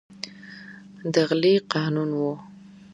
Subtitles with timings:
[1.13, 2.21] د غلې قانون و.